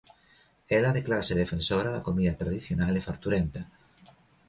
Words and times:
Ela 0.77 0.95
declárase 0.97 1.39
defensora 1.43 1.93
da 1.95 2.05
comida 2.07 2.39
tradicional 2.41 2.93
e 2.95 3.05
farturenta. 3.07 3.61